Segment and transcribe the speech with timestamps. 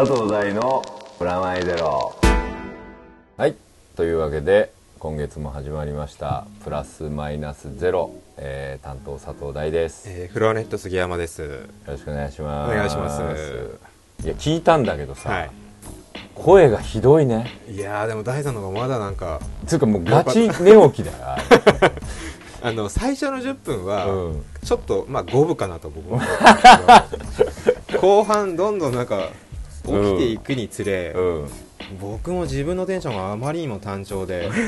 [0.00, 0.82] 佐藤大の
[1.18, 2.16] プラマイゼロ。
[3.36, 3.54] はい。
[3.96, 11.68] というわけで今月も始まりましたプラスマイナスゼロ、えー、担当佐藤大です、よえー、フロアネット杉山です。
[11.86, 12.72] ろしくお願いします。
[12.72, 13.78] お願いします。
[14.24, 15.50] いや聞いたんだけどさ、はい。
[16.34, 17.60] 声がひどいね。
[17.68, 21.36] いやーでも大さんの方がまだなんかつうかもうガチ寝起きだよあ
[22.68, 24.44] あの最初の10分れはうん。
[24.64, 28.00] ちょっとまあ五分かなと僕は思ったんですけど。
[28.00, 29.28] 後半どんどんなんか
[29.82, 31.48] 起きていくにつれ、うん。
[32.00, 34.50] 僕も自分のテンションがあまりにも単調で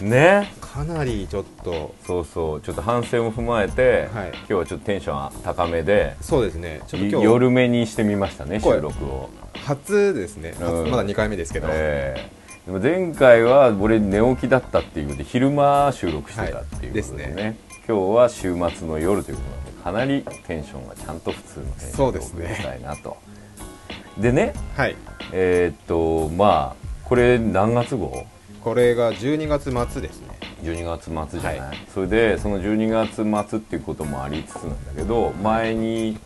[0.00, 0.52] ね。
[0.60, 2.60] かなりちょっとそうそう。
[2.60, 4.28] ちょっと反省も踏まえて、はい。
[4.30, 6.80] 今日はちょっとテンション高めでそうですね。
[6.86, 10.90] ちょっと今日夜めにしてみましたね声収録を、初ですね、初うん。
[10.90, 12.30] まだ2回目ですけど、ええ。
[12.66, 17.32] でも前回は俺寝起きだったっていうことで昼間収録してたっていうことでね,、はい。
[17.34, 17.56] ですね。
[17.88, 23.16] 今日は週末の夜ということでかなりテンションがちゃんと普通のテンションで送りしたいなと。
[24.18, 24.52] でね。
[24.76, 24.96] はい。
[25.32, 28.26] えーっとまあこれ何月号？
[28.62, 30.38] これが12月末ですね。
[30.62, 36.18] 12月末じゃない、はそれでその12月末っていうこともありつつなんだけど前に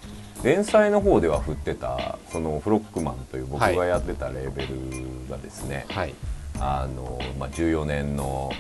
[0.43, 3.77] 連載の方では振ってたそのフロックマンという僕はい。
[3.77, 6.15] がやってたレーベルがですね、はい。
[6.59, 8.51] あのまあ、14年の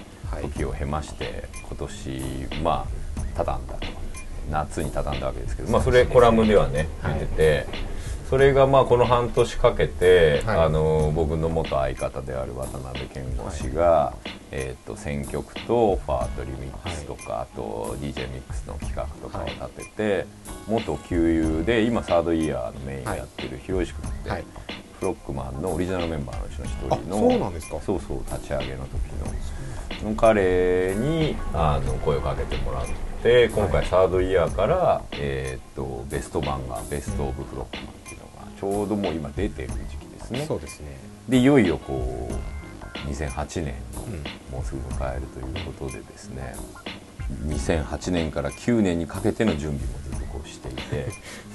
[0.42, 2.22] 時を経まして、今年
[2.62, 2.86] まあ
[3.36, 3.86] 畳んだと
[4.50, 7.20] 夏に畳んだわけですけど、まあ、それコラムではねはい。
[7.20, 7.66] 出てて、
[8.30, 10.58] それがまあこの半年かけて、はい。
[10.60, 14.14] あの僕の元相方である渡辺健吾氏が、
[14.50, 20.26] えー、と選曲とファートリミックスとか、あと DJ ミックスの企画とかを立てて、
[20.66, 24.44] 元旧友で今サードイヤーのメインやってる広石君って、はい。
[25.00, 27.80] フロックマンのオリジナルメンバーのうちの一あ人のそうなんですか。
[27.80, 29.34] そうそう立ち上げの時の
[30.02, 32.86] の彼にあの声をかけてもらっ
[33.22, 40.44] て今回サードイヤーから、えーっとベスト版がベスト・オブ・フロックマンっていうのがちょうどもう今出てる時期ですね。
[40.46, 40.96] そうですね。
[41.28, 43.74] でいよいよこう2008年
[44.06, 44.52] うん。
[44.52, 46.54] もうすぐ迎えるということでですね。
[47.46, 51.06] 2008年から9年にかけての準備もずっとこうしていて。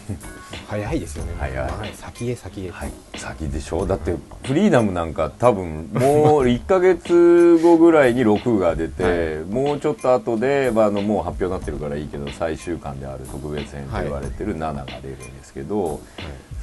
[0.68, 1.34] 早いですよね。
[1.38, 1.58] 早い。
[1.58, 2.70] はい先へ先へ。
[2.72, 16.00] はい、先でしょだってフリーダムなんか多分 もう1か月後ぐらいに6が出て、もうちょっと後で、まあ、あのもう発表になってるからいいけど最終巻である特別編と言われてる7が出るんですけど、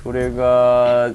[0.03, 1.11] それが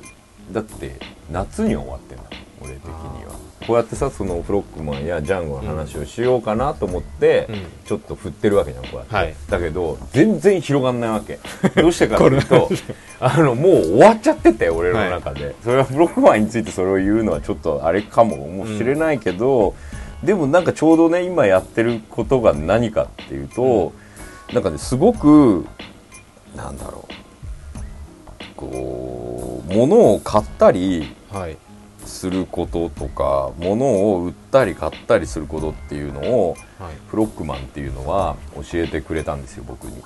[0.52, 1.00] だって
[1.32, 3.32] 夏に終わってんだもん俺的には。
[3.68, 7.66] こうやってさそのフロックマンやジャンゴの話をしようかなと思って、うん。
[7.86, 9.36] ちょっと振ってるわけじゃんこうやって、はい。
[9.50, 11.40] だけど全然広がんないわけ。
[11.80, 12.70] どうしてかというと
[13.20, 19.76] あのもう終わっちゃってて俺の中で、それはフロックマンについてそれを言うのはちょっとあれかもしれないけど、
[20.24, 23.94] でもなんかちょうどね今やってることが何かっていうと、
[24.54, 25.66] なんかねすごく
[26.56, 27.14] なんだろう。
[28.56, 29.41] こう
[29.76, 31.58] 物を買ったりはい。
[32.06, 36.94] することとか物を売ったり買ったりすることっていうのをはい。
[37.08, 40.02] フロックマンっていうのは教えてくれたんですよ僕に。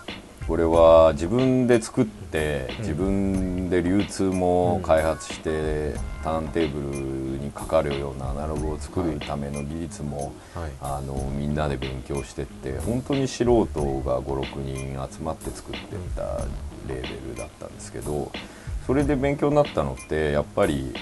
[0.47, 2.77] これは自分で作ってうん。
[2.81, 6.97] 自分で流通も開発して、ターンテーブル
[7.43, 10.71] にかかるようなアナログを作るための技術も、はい。
[10.81, 16.21] あのみんなで勉強してって本当に素人が56人集まって作ってった
[16.87, 18.31] レーベルだったんですけど
[18.85, 20.94] それで勉強になったのってやっぱり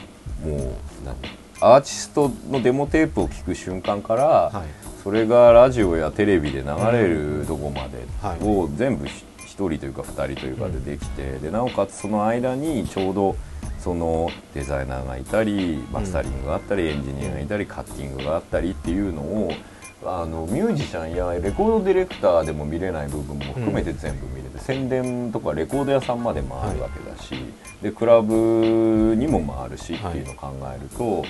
[0.44, 0.60] もう
[1.06, 1.16] 何
[1.60, 4.84] アーティストのデモテープを聞く瞬間から、はい。
[5.04, 8.44] それがラジオやテレビで流れるとこまではい。
[8.44, 13.36] を全部ひ一人というか二人というかでできて、でなおかつその間にちょうど
[13.80, 19.54] そのデザイナーがいたりマスタリングがあったり、エンジニアがいたりカッティングがあったりっていうのを
[20.06, 27.36] あのミュージシャンやレコードディレクターでも見れない部分も含めて全部見れて、宣伝とかレコード屋さんまで回るわけだし、
[27.81, 31.25] でクラブにも回るしっていうのを考えると、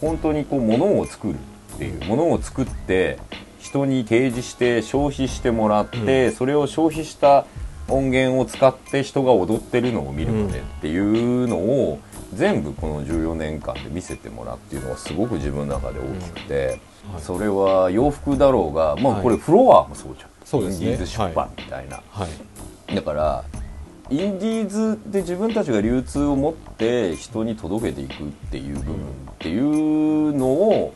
[0.00, 1.34] 本当にこう物を作る
[1.74, 3.18] っていうものを作って
[3.58, 7.46] 人に提示して消費してもらって、それを消費した
[7.88, 11.98] 音源を使って人が踊ってるのを見るまでっていうのを
[12.32, 16.66] 全部この14年間で見せてもらうっていうのはすごく自分の中で大きくて、
[17.12, 17.22] はい。
[17.22, 19.22] それは洋服だろうが、まあ、はい。
[19.22, 20.86] これフロアもそうじゃん、そうですね。
[20.86, 22.28] インディーズ出版みたいな、はい
[22.94, 23.44] だから
[24.10, 30.94] インディーズで自分たちが流通を持って人に届けていくっていう部分っていうのを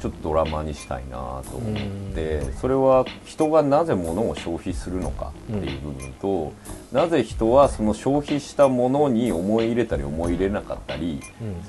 [0.00, 6.52] ちょっとドラマにしたいなと思ってそれは人がなぜ物を消費するのかっていう部分と
[6.92, 11.20] なぜ人はその消費したものに思い入れたり思い入れなかったり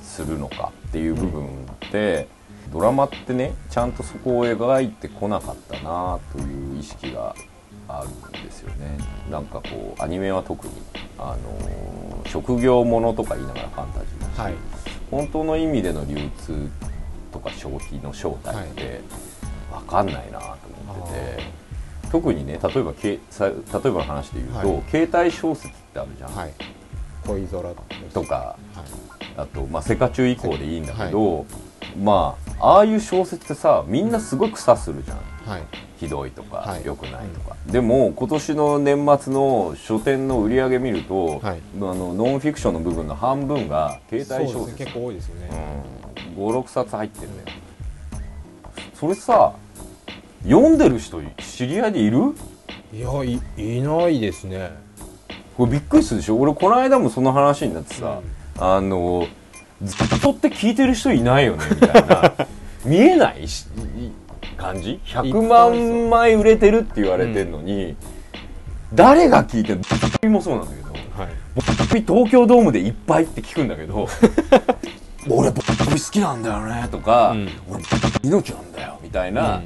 [0.02, 2.28] するのかっていう部分って
[2.72, 7.34] ドラマってねちゃんとそこを描いてこなかったなという意識が
[7.88, 8.98] あるんですよね。
[9.30, 10.72] なんかこうアニメは特に、
[11.18, 11.86] あのー
[12.28, 14.54] 職業ものとか言いながらファンタジーだし、はい。
[15.12, 16.68] 本当の意味での流通
[17.32, 19.00] とか消費の正体って
[19.70, 20.46] 分かんないなと
[20.92, 21.42] 思ってて、
[22.10, 24.82] 特にね例えばけさ例えばの話で言うと、はい。
[24.90, 26.52] 携帯小説ってあるじゃん、はい。
[27.24, 27.62] 恋空
[28.12, 28.56] とかはい。
[29.36, 31.46] あと、まあ、セカチュウ以降でいいんだけど、
[32.02, 35.18] まあああいう小説ってさみんなすごく刺するじゃん。
[35.46, 35.62] はい。
[35.98, 36.84] ひどいとか、はい。
[36.84, 41.60] 良くないとか、でも今年の年末の書店の売り上げ見ると、はい。
[41.76, 44.78] あのノンフィクションの部分の半分が携帯小説。
[44.78, 44.84] ね。
[44.84, 45.48] 結構多いですよね、
[46.36, 47.44] うん、56冊入ってるね
[48.92, 49.54] それさ
[50.42, 52.34] 読んでる人知り合いでいる？
[52.92, 53.40] いやい
[53.78, 54.70] いないですね。
[55.56, 56.36] これびっくりするでしょ？
[56.36, 58.20] 俺この間もその話になってさ、
[58.58, 59.26] あの
[59.82, 62.32] ずっとって聞いてる人いないよねみたいな。
[62.84, 63.66] 見えないし
[64.56, 67.96] 感じ？100万枚売れてるって言われてるのに、
[68.94, 69.80] 誰が聞いてる
[70.22, 70.30] の？
[70.30, 70.92] もそうなんだけど。
[71.20, 72.02] はい。
[72.02, 74.06] 東京ドームでいっぱいって聞くんだけど
[75.28, 77.48] 俺ボッコビ好きなんだよねとか、うん。
[77.68, 77.82] 俺
[78.22, 79.62] 命なんだよみたいな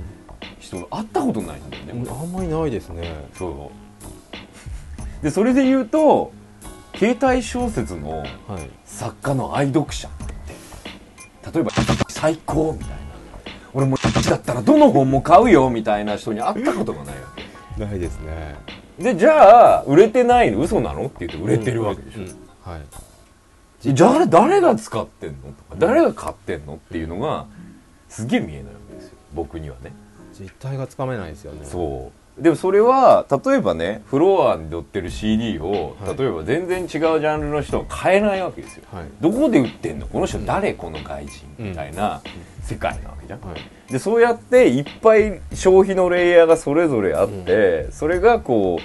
[0.58, 3.14] 人会ったことないんだよね、俺あんまりないですね。
[3.36, 3.70] そ
[5.20, 5.24] う。
[5.24, 6.32] でそれで言うと
[7.00, 8.26] 携帯小説のはい。
[8.84, 10.06] 作家の愛読者。
[10.06, 11.70] って例えば
[12.08, 12.96] 最高みたいな。
[13.72, 17.22] 俺もだったらどの本も買うよみたいな人に会ったことがないわ
[17.78, 17.86] け。
[17.86, 18.54] ないですね。
[18.98, 22.26] でじゃあ売れてないの嘘なのって言って売れてるわけでしょ、うん
[22.70, 22.82] はい。
[23.94, 27.46] じゃあ誰が使ってんのとか誰が買ってんのっていうのが
[28.10, 29.14] すげえ見えないわけですよ。
[29.32, 29.94] 僕にはね。
[30.38, 31.64] 実態がつかめないですよね。
[31.64, 36.16] そうでもそれは例えばねフロアに載ってる CD を、はい。
[36.16, 39.04] 例えば全然違うジャンルの人は買えないわけですよ、はい。
[39.20, 40.06] どこで売ってんの？
[40.06, 40.72] この人誰？
[40.72, 42.22] この外人みたいな
[42.62, 43.92] 世界なわけじゃん、はい。
[43.92, 48.84] でそうやっていっぱい消費のレイヤーがそれぞれあって、それがこう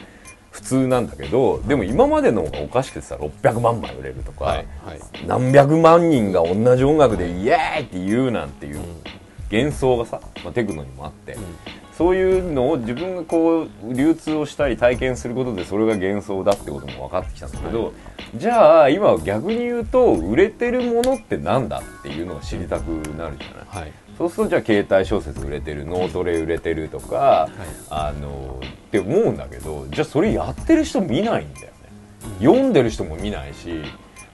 [0.52, 4.64] 普通なんだけどでも今までの方がおかしくてさ600万枚売れるとか、
[5.28, 8.80] 何百万人が同じ音楽でイエーイって言うなんていう
[9.52, 11.38] 幻想がさ、まあ、テクノにもあって、
[11.98, 17.94] そういうのを自分がこう流通をしたり体験することでそれが幻想だってことも分かってきたんだけど、
[18.36, 23.94] じゃあ今は逆に言うと売れてるものってなんだっていうのを知りたくなるじゃない、はい。
[24.18, 27.50] そうするとじゃあ携帯小説売れてる脳トレ売れてるとか、
[27.90, 31.72] あのって思うんだけどじゃあそれやってる人見ないんだよね。
[32.40, 33.84] 読んでる人も見ないし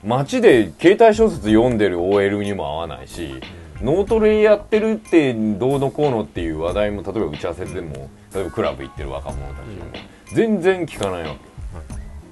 [0.04, 3.40] 街で携帯小説読んでる OL にも合わないし
[3.82, 9.84] 脳トレやってるってどうのこうのっていう話題も例えば打ち合わせでも例えばクラブ行ってる若者たちにも
[10.32, 11.34] 全然聞かないわ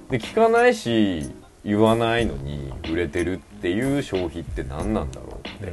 [0.09, 0.19] け。
[0.19, 1.31] で聞かないし
[1.65, 5.73] 言わないのに売れてるっていう消費って何なんだろうって、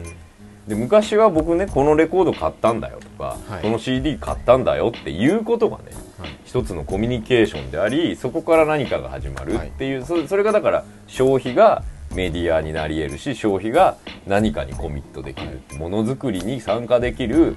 [0.67, 3.61] で昔は僕ねこのレコード買ったんだよとか、はい。
[3.61, 5.83] この CD 買ったんだよっていうことがね
[6.19, 6.29] はい。
[6.45, 11.83] 一つのコミュニケーションでありそこから何かが始まるっていう、そそれがだから消費が
[12.15, 17.55] メディアになり得るし消費が何かにコミットできる、ものづくりに参加できる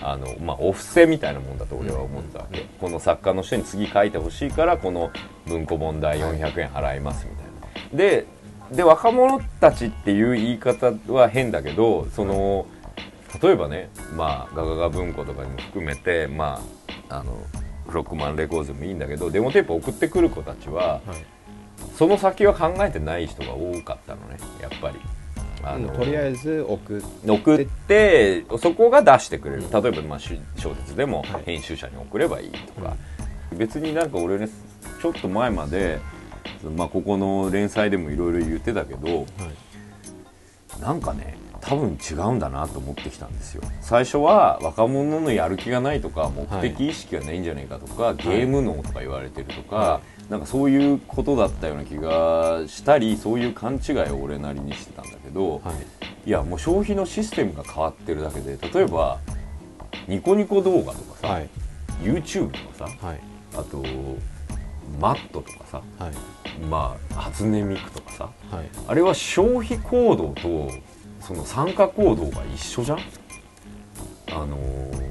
[0.00, 5.10] あの、まあ、お布施みたいなもんだと俺は思ってたわけ、この作家の人に次書いてほしいからこの
[5.46, 7.46] 文庫本代400円払いますみたい
[7.90, 7.96] な。
[7.96, 8.26] で
[8.72, 12.66] で若者たちっていう言い方は変だけどその
[13.42, 16.60] 例えばね、まあ、ガガガ文庫とかにも含めて、ま
[17.08, 17.36] あ、あの
[17.86, 21.41] フロックマンレコードでもいいんだけどデモテープ送ってくる子たちははい
[21.96, 24.96] その先は考えてない人が多かったのねやっぱり。
[25.64, 29.62] あのとりあえず送っ送ってそこが出してくれる。
[29.62, 31.42] うん例えばまあし小説でもはい。
[31.44, 32.96] 編集者に送ればいいとか、
[33.56, 34.48] 別になんか俺ね
[35.00, 36.00] ちょっと前まで、
[36.76, 39.26] まあ、ここの連載でもいろいろ言ってたけどはい。
[40.80, 43.62] なんかね多分違うんだなと思ってきたんですよ。
[43.80, 50.00] 最初は若者のやる気がないとか目的意識がないんじゃないかとか、ゲーム脳とか言われてるとか、は
[50.32, 55.72] なんかそういうことだったような気がしたりそういう勘違いを俺なりにしてたんだけど、は
[56.24, 56.28] い。
[56.28, 59.18] いやもう消費のシステムが変わってるだけで例えば
[60.08, 61.48] ニコニコ動画とかさ、はい。
[62.00, 63.20] YouTube とかさはい。
[63.52, 63.84] あと
[64.98, 66.14] マットとかさはい。
[66.64, 68.70] まあ初音ミクとかさはい。
[68.88, 70.70] あれは消費行動と
[71.20, 72.98] その参加行動が一緒じゃん？
[74.30, 75.01] あのー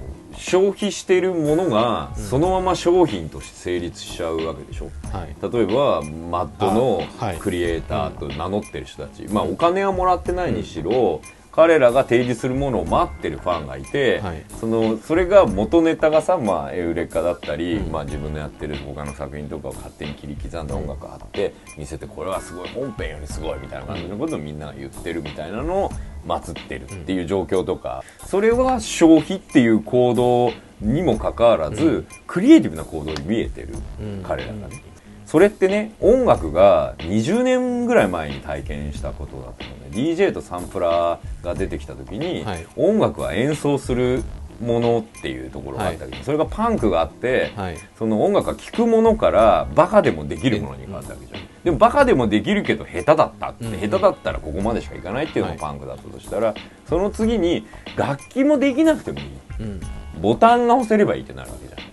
[0.42, 2.24] 消費しているものがうん。
[2.24, 5.36] そのまま商品として成立しちゃうわけでしょ、はい。
[5.42, 7.04] 例えばマッドの
[7.40, 11.22] クリエイターと名乗ってる人たち、まあお金はもらってないにしろ、
[11.52, 14.46] 彼らが提示するものを待ってるファンがいて、はい。
[14.60, 17.92] そのそれが元ネタがさ、まあ、エウレカだったり、うん。
[17.92, 25.92] まあ、自分のやってる他の作品とかを勝手に切り刻んだ音楽があって見せてこれはすごい本編よりすごいみたいな感じのことをみんなが言ってるみたいなのを
[26.26, 34.24] 祀ってるっていう状況とかそれは消費っていう行動にもかかわらず、クリエイティブな行動に見えてる、うん。
[34.24, 34.91] 彼らがね
[35.32, 39.88] それってね音楽が20年ぐらい前に体験したことだったのね。
[39.92, 42.68] DJ とサンプラーが出てきた時に、はい。
[42.76, 44.26] 音楽は演奏する
[44.62, 46.18] ものっていうところがあったけ。
[46.18, 47.78] ど、それがパンクがあって、はい。
[47.98, 53.80] その音楽が聴くものからバカでもできるものに変わったわけじゃん、でもバカでもできるけど下手だったって、うん。
[53.80, 55.60] 下手だったらここまでしかいかないっていうのがはい。
[55.62, 56.54] パンクだったとしたら、
[56.90, 59.26] その次に楽器もできなくてもいい。
[59.62, 59.82] うん。
[60.22, 61.91] ボタンが押せればいいってなるわけじゃん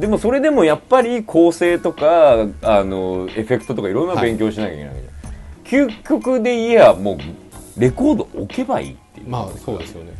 [0.00, 7.18] でもそれでもやっぱり構成とかあのエフェクトとかいろんな勉強しなきゃいけないわけじゃん、究極で言えばも
[7.76, 9.28] うレコード置けばいいっていう。
[9.28, 10.12] まあそうですよね、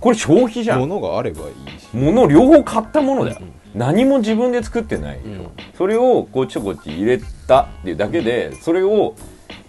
[0.00, 0.80] これ消費じゃん。
[0.80, 1.88] 物があればいいし。
[1.92, 3.32] 物両方買ったものだ。
[3.32, 3.52] よ、うん。
[3.74, 5.48] 何も自分で作ってないうん。
[5.76, 9.14] それをこっちとこっち入れたっていうだけでそれを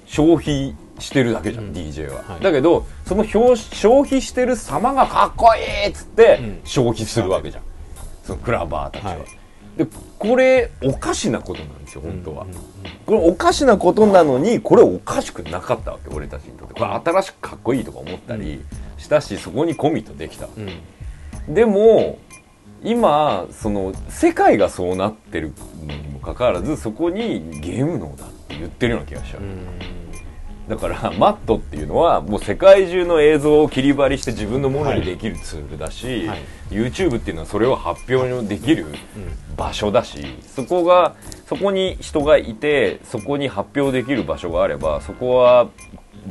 [0.05, 1.71] 消費してるだけじゃん、うん。
[1.73, 2.43] DJ は、はい。
[2.43, 6.59] だけどその表消費してる様がかっこいいっつってうん。
[6.63, 7.63] 消費するわけじゃん、
[8.23, 9.19] そのクラバーたちは、はい
[9.77, 12.47] でこれおかしなことなんですよ本当は、
[13.05, 16.73] これおかしなことなのにこれおかしくなかったわけ俺たちにとって。
[16.73, 18.63] これ新しくかっこいいとか思ったり
[18.97, 20.47] したしそこにコミットできた。
[20.47, 21.53] うん。
[21.53, 22.17] でも
[22.83, 25.53] 今その世界がそうなってる
[25.85, 29.41] のにもかかわらずそこにゲーム脳だって言ってるような気がしちゃう、
[30.67, 36.39] だからマットっていうのはもう世界中の映像を切り張りして自分のものにできるツールだし、はい。
[36.69, 38.87] YouTube っていうのはそれを発表できる
[39.55, 45.69] 場所だしそこがそこに人がいてそこに発表できる場所があればそこは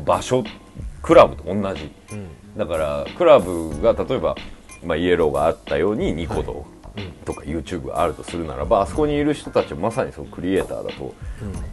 [0.04, 0.44] 場所
[1.02, 1.90] クラブと同じ。
[2.12, 2.28] うん。
[2.58, 4.36] だからクラブが例えば、
[4.84, 6.66] まあ、イエローがあったようにニコ動
[7.24, 11.14] とか YouTube があるとするならば、あそこにいる人たちはまさにそのクリエイターだと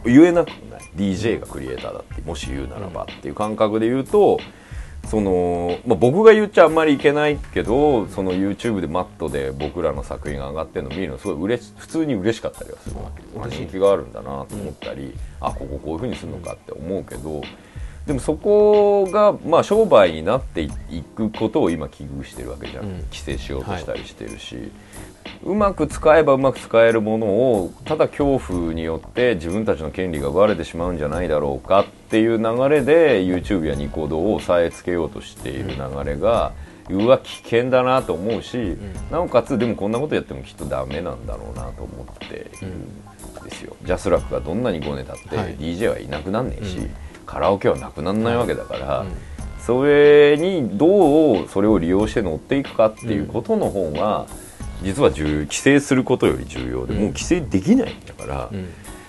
[0.04, 0.80] 言えなくもない。
[0.96, 4.38] DJ がクリエイターだってもし言うならばっていう感覚で言うと
[5.08, 13.22] その、まあ、僕が言っちゃあんまりいけないけどその YouTube でマットで僕らの作品が上がってるのを見るのすごい嬉し普通に嬉しかったりはするわけ。
[13.40, 17.42] あ人気があるんだなと思ったり、あこここういうふうにするのかって思うけど
[18.06, 20.70] でもそこが、まあ、商売になってい
[21.16, 22.90] くことを今危惧してるわけじゃん、うん。
[23.04, 24.70] 規制しようとしたりしてるし、
[25.42, 36.52] うまく使えばうまく使えるものをただ恐怖によって自分たちの権利が奪われてしまうんじゃないだろうかっていう流れで YouTube やニコ動を押さえつけようとしている流れが、
[36.90, 38.76] うわ危険だなと思うし、
[39.10, 45.56] なおかつでもこんなことやってもきっとダメなんだろうなと思っているんですよ、ジャスラックがどんなにごねたって、はい。
[45.56, 49.12] DJ はいなくなんねえし、うんカラオケはなくなんないわけだから、うん。
[49.60, 54.26] それにどうそれを利用して乗っていくかっていうことの方が、
[54.82, 57.00] 実は重要規制することより重要で、うん。
[57.00, 58.68] もう規制できないんだから、うん。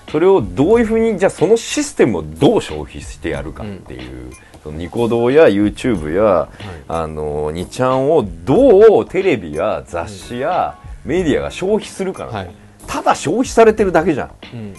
[0.09, 4.31] それをどういうふうにじゃあそのシステムをどう消費してやるかっていう、
[4.63, 6.47] そのニコ動や YouTube や、
[6.87, 12.51] あの2ちゃんをどうテレビや雑誌やメディアが消費するかな、はい。
[12.87, 14.31] ただ消費されてるだけじゃん。
[14.53, 14.73] うん。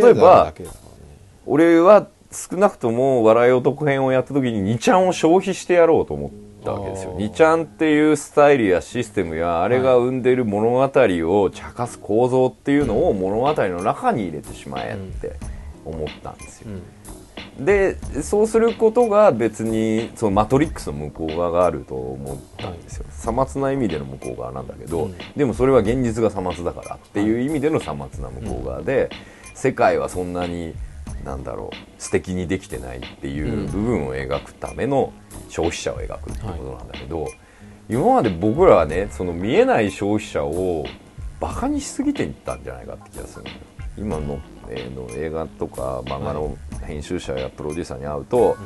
[0.00, 0.52] 例えば
[1.46, 6.30] 俺は少なくとも笑い男編をやった時に2ちゃんを消費してやろうと思っ
[6.64, 7.12] たわけですよ。
[7.16, 7.30] あー。
[7.30, 15.36] 2ちゃんっていうスタイルやシステムやあれが生んでる物語を茶化す構造っていうのを物語の中に入れてしまえって
[15.84, 16.70] 思ったんですよ。
[16.70, 16.82] うん。
[17.64, 25.14] でそうすることが別にそのマトリックスの向こう側があると思ったんですよ、さまつな意味での向こう側なんだけど、うん。
[25.36, 29.08] でもそれは現実がさまつだからっていう意味でのさまつな向こう側で、
[29.54, 30.74] 世界はそんなに
[31.24, 35.12] なんだろう素敵にできてないっていう部分を描くための
[35.48, 37.26] 消費者を描くっていうことなんだけど、
[37.88, 40.84] 今まで僕らはねその見えない消費者を
[41.40, 43.44] バカにしすぎていったんじゃないかって気がする
[43.98, 48.56] 今の,、えーの映画とか漫画の編集者やプロデューサーに会うと、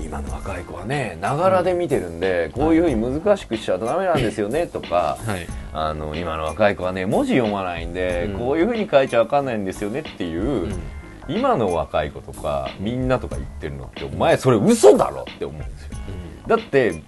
[0.00, 5.46] 今の若い子はねながらで見てるんで、こういうふうに難しくしちゃダメなんですよねとか、はい。
[5.72, 8.38] あの今の若い子はね文字読まないんで、うん。
[8.38, 10.80] こういうふうに書いちゃわかんないんですよねっていう、うん
[11.28, 15.98] 今の若い子とかみんなとか言ってるのってお前それ嘘だろって思うんですよ。
[16.46, 17.02] だって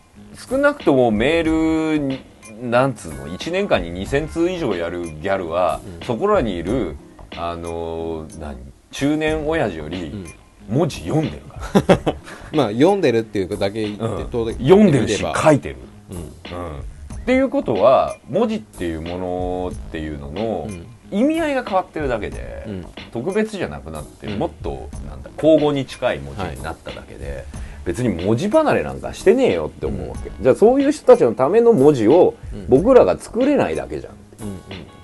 [0.49, 2.21] 少なくともメールに
[2.61, 6.07] なんつうの1年間に2000通以上やるギャルは、うん。
[6.07, 6.97] そこらにいる
[7.37, 8.59] あのー何
[8.93, 10.27] 中年親父より
[10.69, 12.15] 文字読んでるから、
[12.53, 14.55] まあ読んでるっていうだけ言って、うん。
[14.55, 15.77] 読んでるし書いてる、
[16.11, 16.17] うん。
[16.19, 16.79] うん、
[17.17, 22.87] っていうことは文字っていうものっていうののうん意味合いが変わってるだけで、うん。
[23.13, 24.39] 特別じゃなくなって、うん。
[24.39, 27.45] もっとなんだ交互に近い文字になっただけで、
[27.85, 32.67] 別に文字離れなんかしてねえよって思うわけ、じゃあそういう人たちのための文字をうん。
[32.69, 34.13] 僕らが作れないだけじゃん。
[34.13, 34.61] うん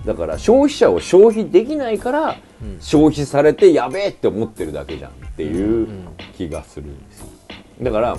[0.07, 2.79] だから消費者を消費できないからうん。
[2.81, 5.89] 消費されてやべえって思ってるだけじゃんっていう
[6.37, 7.27] 気がするんですよ。
[7.83, 8.17] だから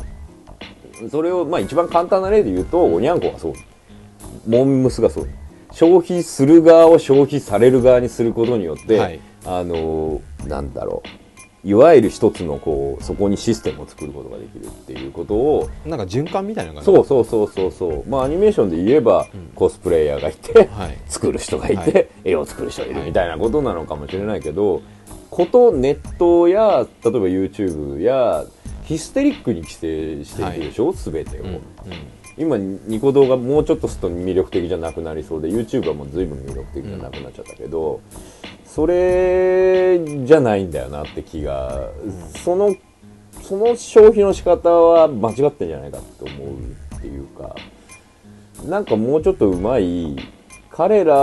[1.09, 3.53] それをまあ一番簡単な例で言うとおにゃんこがそう。
[4.45, 5.27] モンムスがそう
[5.77, 9.19] 消費する側を消費される側にすることによって、はい。
[9.45, 11.67] あのなんだろう。
[11.67, 16.85] いわゆる一つのこうそこにシステムを作ることができるっていうことをなんか循環みたいな感じ？
[16.85, 18.09] そうそうそうそうそう。
[18.09, 19.51] まあアニメーションで言えば、うん。
[19.53, 20.97] コスプレイヤーがいて、はい。
[21.05, 22.07] 作る人がいて、はい。
[22.23, 23.07] 絵を作る人がいるはい。
[23.09, 24.81] みたいなことなのかもしれないけど、
[25.29, 28.45] ことネットや例えば YouTube や
[28.85, 31.49] ヒステリックに規制していくでしょ、全てを、うん。
[31.49, 31.61] うん
[32.37, 37.99] 今ニコ動画もうちょっとすると魅力的じゃなくなりそうで YouTube はもう随分魅力的じゃなくなっちゃったけど、
[38.65, 41.89] それじゃないんだよなって気が、
[42.43, 42.75] その
[43.41, 46.59] その消費の仕方は間違ってんじゃないかって思う
[46.95, 47.55] っていうか
[48.65, 50.17] なんかもうちょっとうまい
[50.69, 51.15] 彼ら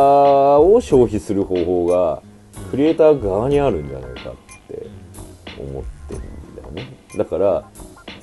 [0.58, 2.22] を消費する方法が
[2.70, 4.34] クリエイター側にあるんじゃないかっ
[4.68, 4.86] て
[5.58, 6.96] 思ってるんだよね。
[7.16, 7.68] だから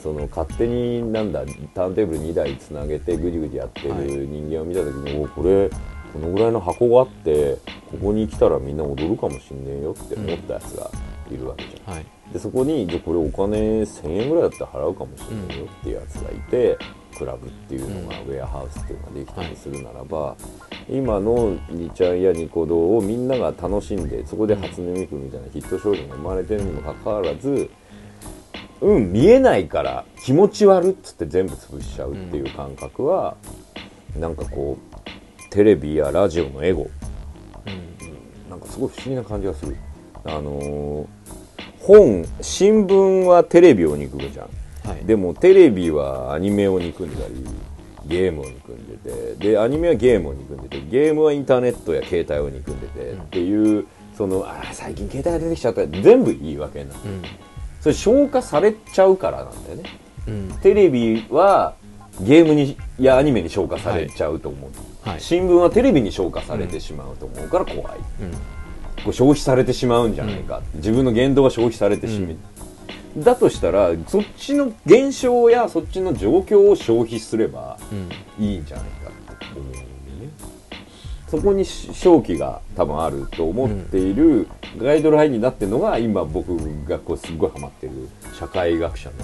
[0.01, 4.07] その勝手になんだターンテーブル2台つなげてぐじぐじやってるはい。
[4.07, 5.69] 人間を見た時に、おこれ
[6.13, 7.57] このぐらいの箱があって
[7.89, 10.89] ここに来たらみんな踊るかもしんねえよって思ったやつが
[11.31, 11.93] いるわけじゃん。
[11.93, 12.05] はい。
[12.33, 16.77] でそこにじゃあこれお金1000円ぐらいだったら払うかもしれないよっていうやつがいて、
[17.17, 18.27] クラブっていうのが、うん。
[18.27, 20.35] ウェアハウスっていうのができたりするならば、
[20.89, 27.69] 今の2ちゃんやニコ動をみんなが楽しんでそこで初音ミクみたいなヒット商品が生まれてるにもかかわらず
[28.81, 33.35] うん見えないから気持ち悪っつって全部潰しちゃうっていう感覚は、
[34.19, 36.89] なんかこうテレビやラジオのエゴ。
[38.49, 39.75] なんかすごい不思議な感じがする。
[40.25, 41.05] あのー
[41.79, 44.87] 本新聞はテレビを憎むじゃん。
[44.87, 45.03] はい。
[45.03, 47.43] でもテレビはアニメを憎んだり
[48.05, 48.97] ゲームを憎んで
[49.37, 49.53] て。
[49.53, 50.81] でアニメはゲームを憎んでて。
[50.91, 55.87] ゲームはインターネットや携帯を憎んでて、っていうそのあー最近携帯が出てきちゃった。
[55.87, 57.21] 全部言い訳になってうん
[57.81, 59.83] それ消化されちゃうからなんだよね。
[60.27, 60.53] うん。
[60.61, 61.73] テレビは
[62.21, 65.19] ゲームにやアニメに消化されちゃうと思う、はい。
[65.19, 68.31] 新聞はテレビに消化されてしまうと思うから怖い、うん。
[69.03, 72.35] こう消費されてしまうんじゃないか、自分の言動が消費されてしまう、
[73.23, 78.45] だとしたらそっちの現象やそっちの状況を消費すればうん。
[78.45, 79.90] いいんじゃないかって思う
[81.31, 89.15] そこに正気が多分あると思っているガイドラインになってるのが今僕がこうすっごいハマってる社会学者の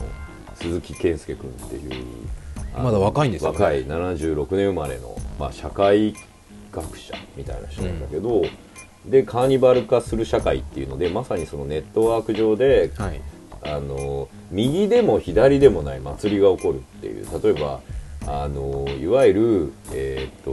[0.55, 2.05] 鈴木健介君っていう
[2.81, 3.59] まだ若いんですよね。
[3.59, 6.15] 若い76年生まれの、まあ、社会
[6.71, 8.43] 学者みたいな人なんだけど、
[9.05, 13.21] でカーニバル化する社会っていうのでまさにそのネットワーク上ではい。
[13.63, 17.81] あの右でも左でもない祭りが起こるっていう例えば
[18.27, 20.51] あのいわゆるえっ、と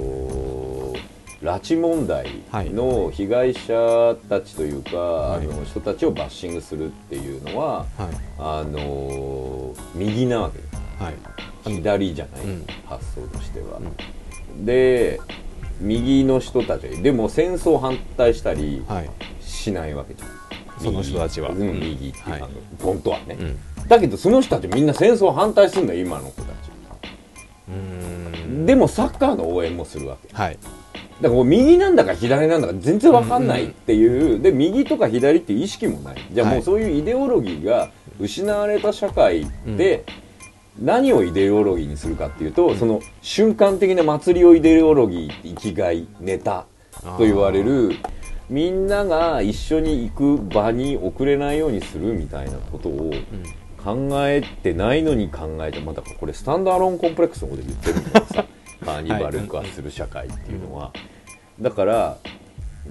[1.44, 2.26] 拉致問題
[2.72, 5.46] の被害者たちというか、はい。
[5.46, 7.86] あの人たちをバッシングするっていうのははい。
[8.38, 10.56] あの右なわけ。
[10.56, 11.74] ですはい。
[11.74, 12.66] 左じゃない、うん。
[12.86, 13.78] 発想としては、
[14.60, 15.20] で
[15.80, 19.10] 右の人たちでも戦争反対したりはい。
[19.42, 20.80] しないわけじゃん。
[20.80, 21.50] その人たちは。
[21.50, 21.68] 右。
[21.68, 22.44] うん、右っていう、はい。
[22.82, 23.88] 本当はね、うん。
[23.88, 26.54] だけどその人たちみんな戦争反対するんだよ今の子たち、
[27.68, 27.74] うー
[28.46, 28.64] ん。
[28.64, 30.34] でもサッカーの応援もするわけ。
[30.34, 30.58] はい
[31.20, 36.16] らこう右なんだか左なんだか全然わかんないっていう、で右とか左っていう意識もない。
[36.32, 36.60] じゃあもはい。
[36.60, 40.04] うそういうイデオロギーが失われた社会で、
[40.80, 46.66] 何をイデオロギーにするかっていうと、その瞬間的な祭りをイデオロギー生きがいネタ
[47.02, 47.92] と言われる
[48.50, 53.12] みんなが一緒に行く場に遅れないようにするみたいなことを
[53.82, 58.46] 考えてないのに考えてまたこれスタンドアローンコンプレックスのことで言ってるんだけどさ
[58.84, 60.92] カーニバル化する社会っていうのは、
[61.60, 62.18] だから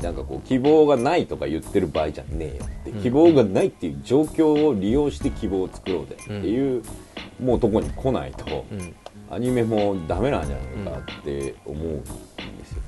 [0.01, 6.83] なんかこう希望がないとか言ってる場合じゃねえよって、希望がないっていう状況を利用して希望を作ろうぜっていう、
[7.39, 8.95] もうとこに来ないと、うん。
[9.29, 12.07] アニメもダメなんじゃないかって思うんで
[12.65, 12.81] すよ、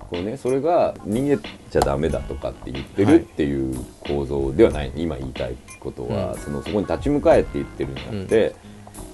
[0.00, 6.38] こうね、それが逃げちゃダメだとかって言ってるっていう構造ではない、今言いたいことは、うん。
[6.38, 8.54] そのそこに立ち向かえって言ってるんじゃなくて、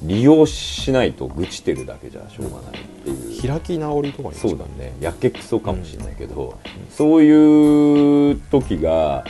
[0.03, 4.95] 利用しないと愚痴ってるだけじゃしょうがないっていう、開き直りとかにそうだね。
[5.01, 6.59] やけくそかもしれないけど、
[6.91, 9.25] そういう時が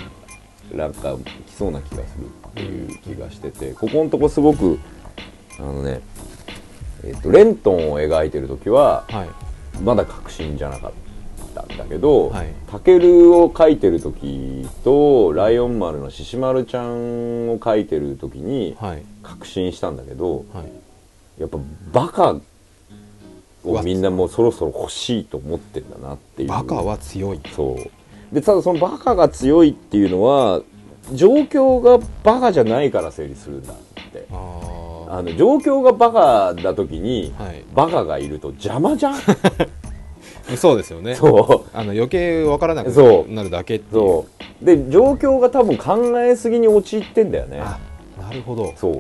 [0.73, 4.79] なんか来そうな気がするっていう気がしててここのとこすごく
[5.59, 6.01] あのね
[7.05, 9.29] えっとレントンを描いてる時ははい。
[9.83, 11.04] まだ確信じゃなかった。
[11.04, 11.04] ん
[11.77, 12.49] だけど、はい。
[12.71, 19.03] タケルを描いてる時とライオン丸の獅子丸ちゃんを描いてる時にはい。
[19.23, 21.41] 確信したんだけどはい。
[21.41, 21.59] やっぱ
[21.93, 22.37] バカ
[23.65, 26.49] をみんなもうそろそろ欲しいと思ってんだなっていう。
[26.49, 27.41] バカは強い。
[27.55, 28.35] そう。
[28.35, 30.63] でただそのバカが強いっていうのは
[31.13, 33.77] 状況がバカじゃないから成立するんだっ
[34.11, 34.27] て。
[34.33, 37.65] ああの状況がバカだ時に、はい。
[37.75, 39.15] バカがいると邪魔じゃん
[40.57, 41.15] そうですよね。
[41.15, 42.89] そあの余計分からなく
[43.29, 44.05] なるだけってういう。
[44.05, 44.27] そ
[44.63, 44.65] う。
[44.65, 47.61] で状況が多分考えすぎに陥ってんだよね。
[47.61, 47.79] あ
[48.21, 48.73] なるほど。
[48.77, 48.95] そう。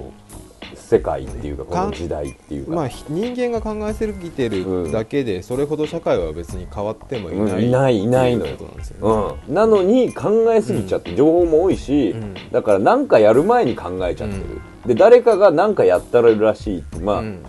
[0.76, 12.35] 世界っていうかこの時代っていうか、まあひ人間が考えすぎてうんるだけでそれほど社会は別に変わってもいうんない、いないいないのよんですよね、うん、なのに考えすぎちゃって情報も多いし、うん。
[12.52, 17.44] だから何かやる前に考えちゃってる、で誰かが何かやったらしいってまあ、うん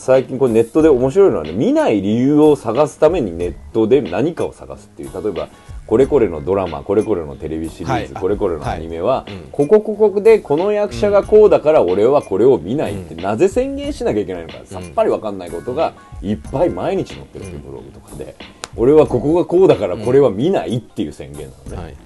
[0.00, 5.48] 最近これネットで面白いのはね見ない理由を探すためにネットで何かを探すっていう例えば
[5.86, 8.22] これこれのドラマこれこれのテレビシリーズ、はい。
[8.22, 9.50] これこれのアニメは、はいうん。
[9.50, 18.36] ここここでこの役者がこうだから俺はこれを見ないって、なぜ宣言しなきゃいけないのかさっぱりわかんないことがいっぱい毎日載ってるっていうブログとかで、
[18.76, 21.96] 俺はここがこうだからこれは見ないっていう宣言なのね、はい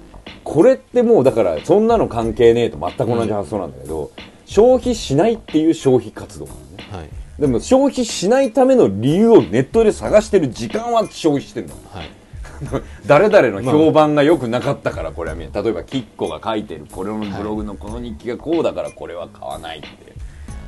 [0.43, 4.11] これってもうだからそんなの関係ねえと全く同じ発想なんだけど、
[4.45, 12.09] 消費しないっていう消費活動なのねはいでも消費しないための理由をネットで探してる時間は消費してんだはい。
[13.05, 15.35] 誰々の評判が良くなかったからこれは。
[15.35, 19.87] 見例えばキッコが書いてるこれのブログのこの日記がこうだからこれは買わないって。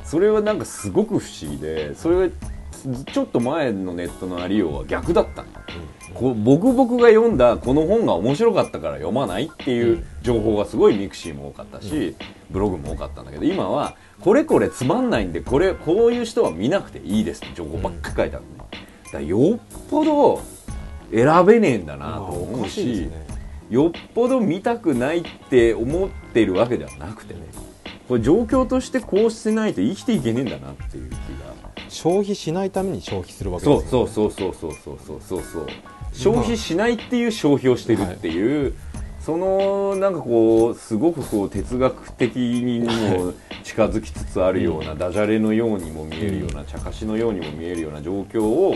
[0.04, 2.28] それはなんかすごく不思議でそれは
[3.12, 5.48] ちょっと前のネットのありようは逆だったの。
[6.14, 12.14] こう僕僕が読んだこの本が面白かったから読まないっていう情報がすごいミクシーも多かったし、
[12.50, 17.44] ブログも多かったんだけど今はこれこれつまんないんでこれこういう人は見なくていいです。
[17.44, 18.70] って情報ばっかり書いてあるのね、
[19.04, 19.58] だからよっ
[19.90, 20.42] ぽど
[21.12, 23.26] 選べねえんだなと思うかしね。
[23.70, 27.40] よっぽど見たくないって思ってるわけではなくてね。
[28.08, 31.18] これ状況としてこうしてないと生きていけねえんだなっていう気が。
[31.90, 35.66] 消費しないために消費するわけですよ、ね、そうそうそうそうそうそうそうそう。
[36.12, 38.74] 消費しないっていう消費をしてるっていう、
[39.28, 48.74] そのなんかこうすごくこう哲学的にも近づきつつあるような、ダジャレのようにも見えるような、茶化しのようにも見えるような状況を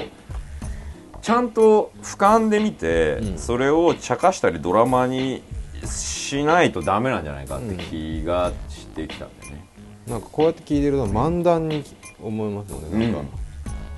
[1.22, 3.38] ちゃんと俯瞰で見て、うん。
[3.38, 5.42] それを茶化したりドラマに
[5.86, 9.64] しないとダメなんじゃないかって気がしてきたんだよね。
[10.06, 11.82] なんかこうやって聞いてると漫談に
[12.22, 13.10] 思いますよね。
[13.10, 13.30] なんか、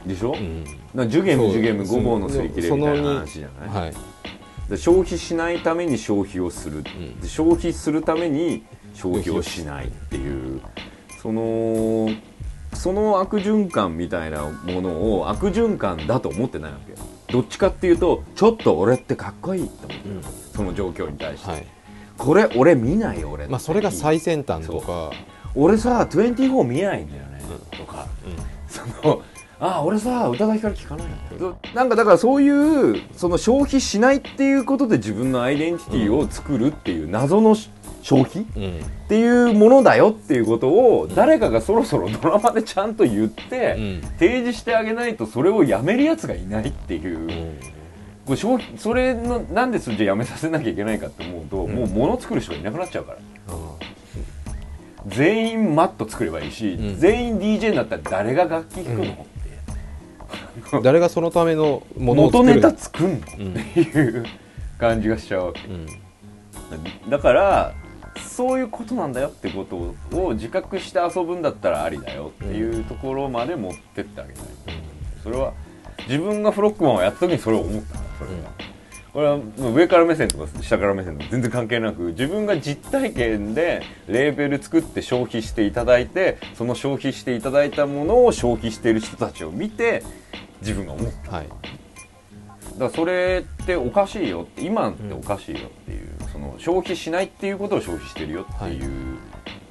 [0.06, 0.64] でしょ、うん。
[0.94, 1.96] なジュゲムジュゲムそう。
[1.96, 4.13] ごぼうのすり切れみたいな話じゃない、はい
[4.74, 6.82] で消費しないために消費をする、ん。
[7.20, 10.60] で消費するために消費をしないっていう。
[11.22, 12.10] その
[12.74, 16.92] その悪循環みたいなものを悪循環だと思ってないわけ。
[16.92, 20.22] よどっちかっていうとちょっと俺ってかっこいいって思ってる、うん。
[20.54, 21.66] その状況に対して、はい。
[22.18, 25.12] これ俺見ないよ俺まあそれが最先端とか。
[25.54, 27.40] 俺さ24見ないんだよね、
[27.72, 28.08] うとか。
[28.26, 28.44] うん。
[28.66, 29.22] その
[29.60, 31.06] あ俺さ宇多田ヒカル聞かない
[31.74, 32.48] なんかだからそうい
[32.98, 37.70] うその消費しないっていうことで自分のアイデンティティを作るっていう謎のし
[38.02, 44.00] 消費っうんていうものだよっていうことを誰かがそろそろドラマでちゃんと言ってうん。
[44.18, 47.18] 提示してあげないとそれをやめるやつがいないっていう。
[47.18, 47.28] うん。
[48.26, 53.18] これ消費それのなんでそれじゃやめさせなきゃいけないかって思うと、もう物作る人がいなくなっちゃうから。
[55.06, 56.98] 全員マット作ればいいし、うん。
[56.98, 59.26] 全員 DJ になったら誰が楽器弾くの、
[60.82, 64.24] 誰がそのためのものを元作るネタ作んの、うんっていう
[64.78, 65.60] 感じがしちゃうわけ。
[65.66, 65.86] うん。
[67.10, 67.74] だから
[68.20, 74.44] そういうことなんだよってことを自覚して遊ぶんだったらありだよっていうところまで持ってってあげたい、
[75.22, 75.52] それは
[76.08, 78.50] 自分がフロックマンをやった時にそれを思ったそれは、
[79.14, 90.02] これはもう上から目線とか下から目線とか全然関係なく自分が実体験でレーベル作って消費していただいてその消費していただいたものを消費している人たちを見て
[90.62, 91.30] 自分が思った。
[91.30, 91.48] はい。
[91.48, 99.18] だからそれっておかしいよって今っておかしいよっていう、その消費しないっていうことを消費してるよっていう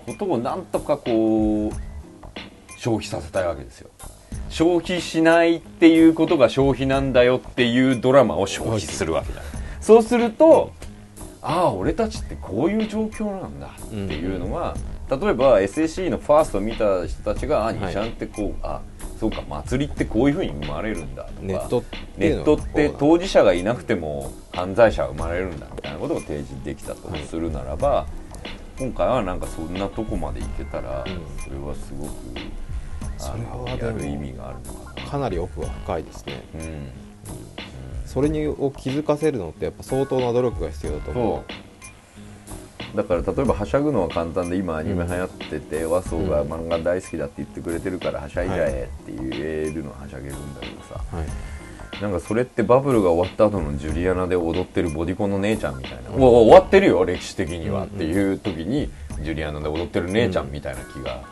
[0.05, 3.89] ことをなんとかこう消費させたいわけですよ
[4.49, 9.41] 消費しないっていうことが消費なんだよっていうドラマを消費するわけだ。
[9.81, 10.71] そうすると
[11.41, 14.75] ああ俺たちってこういう状況なんだっていうのが、
[15.09, 18.81] 例えば SSC のファーストを見た人たちが「あちゃんってこう、あ
[19.19, 28.05] そうか祭りってこういうふうに生まれるんだ」とかネットってネットって当事者がいなくても犯罪者は生まれるんだみたいなことを提示できたとするならば、
[28.79, 31.43] 今回はなんかそんなとこまでいけたら、うん。
[31.43, 32.72] それはすごくあ
[33.17, 35.09] それのはでる意味があるのかな。
[35.09, 36.43] かなり奥が深いですね。
[36.55, 36.89] うん。
[38.05, 42.97] それにを気づかせるのってやっぱ相当な努力が必要だと思そう。
[42.97, 51.27] だから例えばはしゃぐのは簡単で今アニメ流行ってて、和装が漫画大好きだって言ってくれてるからはしゃいじゃえって言えるのははしゃげるんだけどさ、うはい。
[52.01, 61.23] なんかそれってバブルが終わった後のジュリアナで踊ってるボディコンの姉ちゃんみたいな、うわ終わってるよ歴史的には、うんっていう時にジュリアナで踊ってる姉ちゃんみたいな気が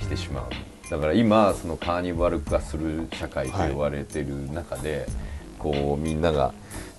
[0.00, 0.44] してしまう、
[0.90, 5.06] だから今そのカーニバル化する社会と言われてる中で、
[5.58, 6.52] こうみんなが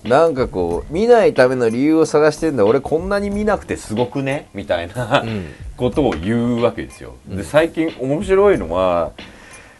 [0.04, 2.64] なんかこう見ないための理由を探してんだ。
[2.64, 4.48] 俺こんなに見なくてすごくね？
[4.54, 5.46] みたいな、うん。
[5.76, 7.16] ことを言うわけですよ。
[7.28, 7.36] うん。
[7.36, 9.12] で最近面白いのは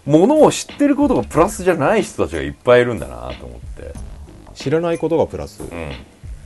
[0.05, 3.94] ものを知ってることがプラスじゃない人たちがいっぱいいるんだなと思って、
[4.55, 5.92] 知らないことがプラス、うん、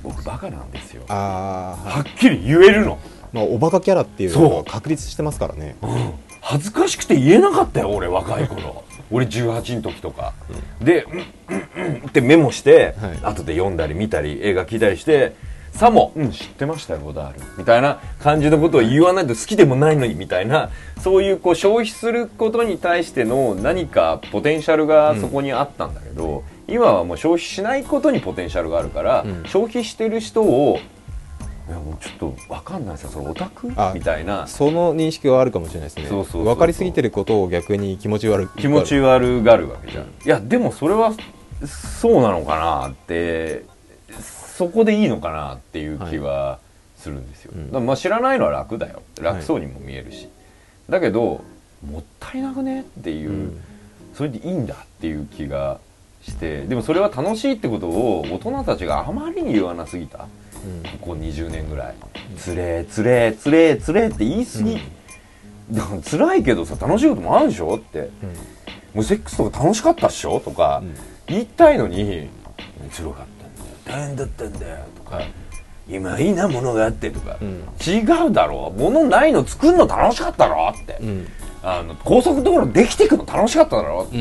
[0.03, 1.05] 僕バカなんですよ。
[1.09, 2.99] ああ、はっきり言えるの。
[3.33, 5.75] まあ、おバカキャラっていうのが確立してますからね
[6.45, 8.85] 恥ずかしくて言えなかったよ俺若い頃。
[9.11, 10.33] 俺18の時とか、
[10.81, 13.19] で「うんうんうん」ってメモして、はい。
[13.23, 15.35] 後で読んだり見たり映画聞いたりして
[15.73, 20.71] さも「うん知ってましたよゴダール」みたいな感じのことを言わないと好きでもないのにみたいな。
[21.01, 29.43] そういうこう消費することに対しての何かポテンシャルがそこにあったんだけど、今はもう消費しないことにポテンシャルがあるから、うん。
[29.45, 30.79] 消費してる人を
[31.67, 33.11] いやもうちょっと分かんないですよ。
[33.11, 34.47] それオタクあみたいな。
[34.47, 36.07] その認識はあるかもしれないですね。
[36.09, 41.15] そうそうそう分かりすぎてることを逆に気持ち悪く気持ち悪がるわけじゃん、いやでもそれは
[41.67, 43.65] そうなのかなって
[44.57, 46.59] そこでいいのかなっていう気は
[46.99, 49.03] するんですよ、うんだからまあ知らないのは楽だよ。
[49.21, 50.29] 楽そうにも見えるし、
[50.89, 51.43] だけど
[51.89, 53.61] もったいなくねっていう、うん。
[54.15, 55.79] それでいいんだっていう気が
[56.23, 56.63] して。
[56.67, 60.29] でもそれは楽しいってことを大人たちがあまりに言わなすぎた
[61.01, 61.95] ここ20年ぐらい
[62.39, 64.81] 「つれーつれーつれーつれー」って言い過ぎ、
[65.71, 67.77] だから辛いけどさ楽しいこともあるでしょ？
[67.77, 67.99] って。
[68.01, 68.09] うん。
[68.95, 70.41] もうセックスとか楽しかったっしょ？
[70.41, 70.95] とかうん。
[71.27, 72.29] 言いたいのに
[72.93, 73.77] 辛かったんだよ。
[73.85, 74.77] 大変だったんだよ。
[74.97, 75.21] とか
[75.89, 77.65] 今いいなものがあってとか、うん。
[77.85, 78.81] 違うだろう。
[78.81, 80.73] 物ないの作るの楽しかったろ？
[80.75, 81.27] って、うん。
[81.63, 84.05] あの高速道路できていくの楽しかっただろ？
[84.09, 84.17] って、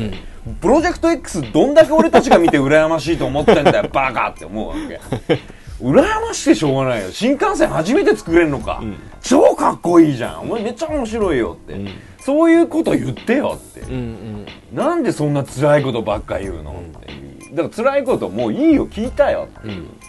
[0.46, 0.54] うん。
[0.56, 3.88] プロジェクト X どんだけ俺たちが見て羨ましいと思ってんだよ。
[3.92, 5.00] バカって思うわけ
[5.84, 7.10] 羨ましくてしょうがないよ。
[7.12, 8.96] 新幹線初めて作れるのか、ん。
[9.20, 10.40] 超かっこいいじゃん。
[10.42, 11.88] お前めっちゃ面白いよって、うん。
[12.18, 14.46] そういうこと言ってよって、うんうん。
[14.72, 17.54] なんでそんな辛いことばっか言うの、っていう。
[17.54, 19.72] だから辛いこともういいよ聞いたよってう。
[19.72, 20.00] ん。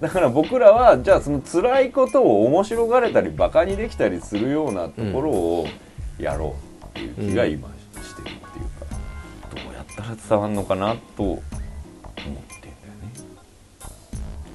[0.00, 5.66] だから僕らはじゃあその辛いことを面白がれたりバカにできたりするようなところを
[6.18, 8.86] やろうっていう気が今してるっていうか、
[9.50, 11.42] どうやったら伝わるのかなと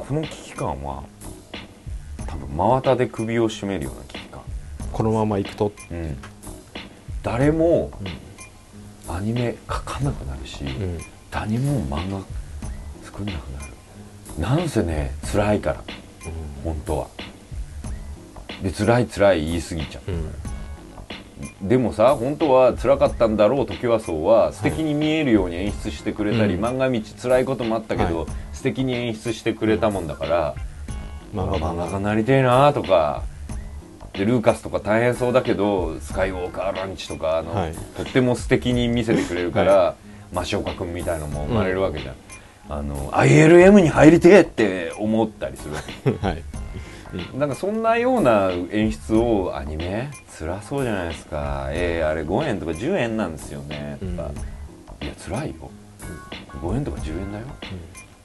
[0.08, 1.04] この危機感は
[2.28, 4.42] 多分真綿で首を絞めるような危機感。
[4.92, 5.72] このままいくと？
[5.92, 6.18] うん。
[7.24, 7.90] 誰も
[9.08, 11.00] アニメ描かなくなるし、うん
[11.32, 12.20] 誰も漫画
[13.02, 13.74] 作んなくなる。
[14.58, 15.84] なんせね辛いから
[16.66, 17.08] 本当は。
[18.62, 20.12] で辛い辛い言い過ぎちゃう。
[20.12, 21.68] うん。
[21.68, 26.66] でもさ本当は辛かったんだろう時はそうは素敵に見えるように演出してくれたり、うん。
[26.66, 28.28] 漫画道辛いこともあったけど、はい
[28.64, 30.56] 素敵に演出してくれたもんだから、
[31.36, 33.24] 漫画家版になりてえなとか
[34.14, 37.74] でルーカスとか大変そうだけどスカイウォーカーランチとかあの、はい。
[37.98, 39.96] とっても素敵に見せてくれるから、
[40.32, 42.16] 増岡君みたいのも生まれるわけじゃん、
[42.70, 46.12] あの ILM に入りてえって思ったりするわけ。
[46.26, 46.44] はい。
[47.38, 51.68] なんかそんなような演出をアニメ辛そうじゃないですか。
[51.72, 53.98] えー、あれ5円とか10円なんですよね。
[54.00, 54.32] とか、
[55.02, 55.70] いや辛いよ。
[56.62, 57.46] 5円とか10円だよ、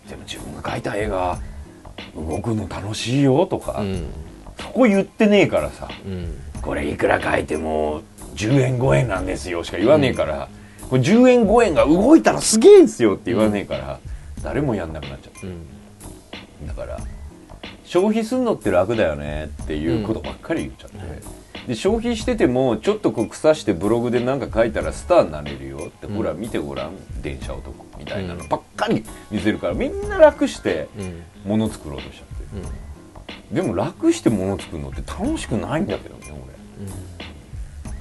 [0.08, 1.38] でも自分が描いた絵が
[2.14, 4.06] 動くの楽しいよとか、うん。
[4.60, 6.34] そこ言ってねえからさうん。
[6.62, 8.02] これいくら描いても
[8.34, 10.48] 10円5円なんですよしか言わねえから、
[10.88, 14.00] これ10円5円が動いたらすげえんすよって言わねえから、
[14.42, 16.66] 誰もやんなくなっちゃったうん。
[16.66, 16.98] だから
[17.84, 20.98] 消費すんのって楽だよねっていうことばっかり言っちゃって、
[21.68, 26.16] で消費しててもちょっとこう腐してブログで何か書いたらスターになれるよって、うん。
[26.16, 27.84] ほら見てごらん電車男。
[27.84, 28.48] みたいなのうん。
[28.48, 31.22] ばっかり見せるからみんな楽してうん。
[31.44, 32.26] 物作ろうとしちゃっ
[33.50, 33.54] て。
[33.54, 36.38] でも楽して物作るのって楽しくないんだけどね俺。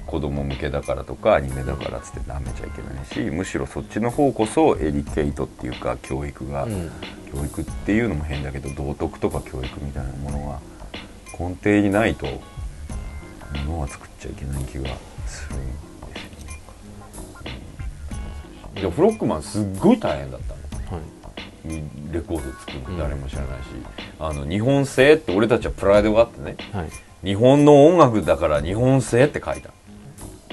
[0.06, 6.90] 子供向けだからとかアニメだからっつって舐めちゃいけないしむしろそっちの方こそエディケイトっていうか教育が、うん。
[7.32, 10.60] 教育っていうのも変だけど道徳とか教育みたいなものが
[11.38, 12.40] 根底にないとも
[13.66, 14.88] のは作っちゃいけない気が
[15.26, 15.56] する。
[18.76, 20.54] うんでフロックマンすっごい大変だった
[20.92, 20.98] の。
[20.98, 22.12] はい。
[22.12, 22.96] レコード作るうん。
[22.96, 23.64] の誰も知らないし、
[24.18, 26.56] あの日本製って俺たちはプライドがあってね。
[26.72, 26.88] はい。
[27.24, 29.70] 日本の音楽だから日本製って書いた。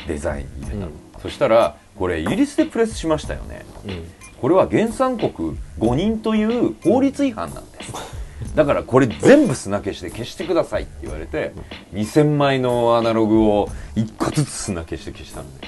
[0.07, 0.93] デザインに入れたの、うん。
[1.21, 3.65] そしたらこれイギリスでプレスしましたよね。
[3.85, 4.03] うん。
[4.41, 7.93] これは原産国5人という法律違反なんです。
[8.55, 11.53] だからこれ全部砂消しで消してくださいって言われて
[11.93, 15.67] 2000枚のアナログを1個ずつ砂消して消したんで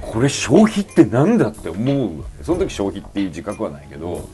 [0.00, 4.28] これ消費ってなんだって思うその時消費っていう自覚はないけど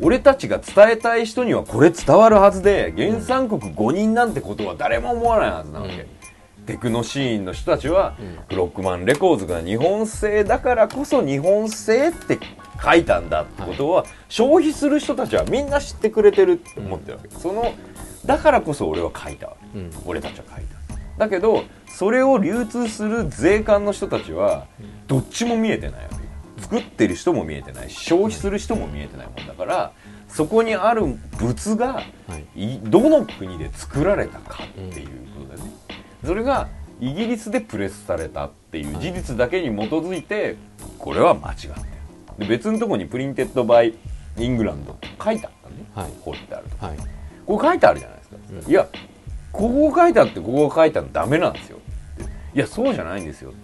[0.00, 6.18] 俺たちが伝えたい人にはこれ伝わるはずで原産国5人なんてことは誰も思わないはずなわけ、うん
[6.68, 8.38] テクノシーンの人たちは、うん。
[8.50, 12.38] フロックマンレコーズが日本製だからこそ日本製って
[12.84, 17.72] 書いたんだってことは、消費する人たちはみんな知ってくれてるって思ってるわけ、その
[18.26, 19.78] だからこそ俺は書いたわけ。
[19.78, 19.90] うん。
[20.04, 20.77] 俺たちは書いた
[21.18, 24.66] だけどそれを流通する税関の人たちは
[25.06, 26.28] どっちも見えてないわけ。
[26.62, 27.90] 作ってる人も見えてない。
[27.90, 29.92] し消費する人も見えてないもんだから
[30.28, 32.02] そこにある物が
[32.84, 35.72] どの国で作られたかっていうことだよね、
[36.24, 36.68] それが
[37.00, 40.56] イギリスでプレスされたっていう事実だけに基づいて
[40.98, 41.74] これは間違ってる。
[42.40, 43.94] で別のとこに printed by
[44.36, 46.12] イングランド書いてあったね、はい。
[46.20, 46.96] 彫ってあるとはい。
[47.46, 48.70] ここ書いてあるじゃないですか、うん。
[48.70, 48.88] いや
[49.52, 51.78] ここ書いてあってここ書いてあるのダメなんですよ。
[52.54, 53.58] いやそうじゃないんですよって。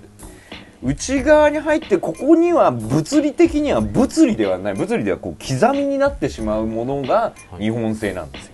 [0.83, 4.75] 内側に入ってここには物理的には物理ではない。
[4.75, 7.63] 物理ではこう刻みになってしまうものがはい。
[7.65, 8.53] 日本製なんですよ、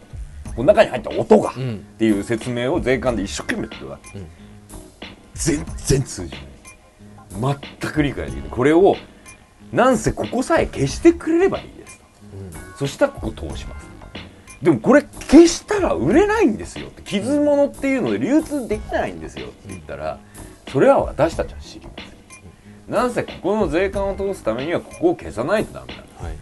[0.54, 1.84] この中に入った音が、っうん。
[1.98, 4.18] ていう説明を税関で一生懸命やってるわけ。
[4.18, 4.26] うん。
[5.34, 7.56] 全然通じない。
[7.80, 8.48] 全く理解できない。
[8.50, 8.96] これを
[9.72, 12.04] なんせここさえ消してくれればいいですと。
[12.78, 13.89] そしたらここ通します
[14.62, 17.02] でもこれ消したら売れないんですよって。
[17.02, 20.18] 傷物っていうので流通できないんですよって言ったら
[20.70, 22.92] それは私たちは知りません。
[22.94, 26.24] なんせここの税関を通すためにはここを消さないとダメなんです。
[26.24, 26.34] はい。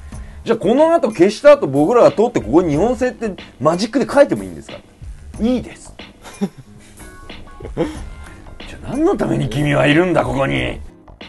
[0.45, 4.79] じゃあこの後消した後僕らが通ってここに日本製ってマジックで書いてもいいんですか？
[5.41, 5.95] いいです。
[8.67, 10.81] じゃあ何のために君はいるんだここに？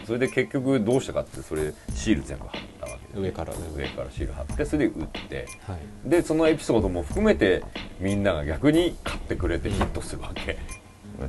[0.06, 2.79] それで結局どうしたかってそれシール全部貼ったわけで
[3.14, 5.46] 上からね上からシール貼ってそれで売って。
[5.66, 6.08] はい。
[6.08, 7.62] でそのエピソードも含めて
[7.98, 10.58] みんなが逆に買ってくれてヒットするわけ。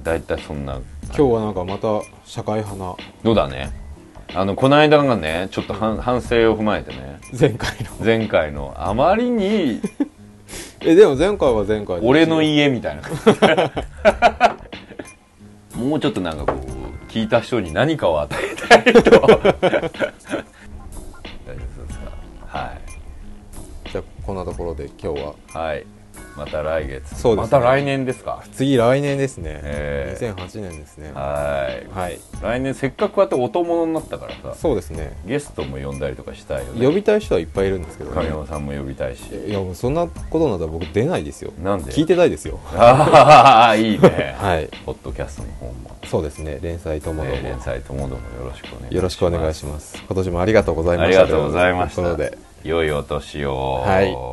[0.03, 0.79] 大体そんな。
[1.05, 2.95] 今日はなんかまた社会派な。
[3.23, 3.71] どうだね。
[4.33, 7.19] あのこの間がねちょっと反反省を踏まえてね。
[7.37, 8.05] 前回の。
[8.05, 8.73] 前回の。
[8.77, 9.81] あまりに
[10.81, 12.07] えでも前回は前回で。
[12.07, 13.01] 俺の家みたいな。
[15.75, 19.41] もうちょっとなんかこう聞いた人に何かを与えたいと
[24.31, 25.33] こんなところで今日は。
[25.49, 25.85] はい。
[26.37, 27.15] また来月。
[27.15, 27.51] そうですね。
[27.51, 28.41] また来年ですか？
[28.53, 31.11] 次来年ですね、ええ2008年ですね。
[31.13, 31.87] はい。
[31.93, 32.19] はい。
[32.41, 35.17] 来年せっかくこうやって音物になったからさそうですね。
[35.25, 36.85] ゲストも呼んだりとかしたいよね。
[36.85, 39.23] 呼びたい人はいっぱいいるんですけど、神山さんも呼びたいし。
[39.47, 41.51] いやもうそんなことになったら僕出ないですよ。
[41.61, 41.91] なんで？
[41.91, 42.57] 聞いてないですよ。
[42.77, 44.35] ああいいね。
[44.39, 44.69] はい。
[44.85, 45.73] ポッドキャストの方も。
[46.05, 46.59] そうですね。
[46.61, 48.95] 連載ともども、えー連載ともどもよろしくお願いします。
[48.95, 49.97] よろしくお願いします。
[50.07, 52.01] 今年もありがとうございまありしたがとうございました。
[52.01, 53.81] ということで良いお年を。
[53.85, 54.31] はい